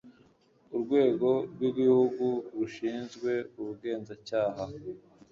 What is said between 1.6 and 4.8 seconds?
igihugu rushinzwe ubugenzacyaha